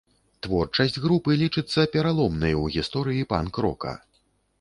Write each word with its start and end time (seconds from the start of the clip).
Творчасць 0.45 0.95
групы 1.03 1.35
лічыцца 1.41 1.85
пераломнай 1.95 2.57
у 2.61 2.65
гісторыі 2.77 3.27
панк-рока. 3.35 3.93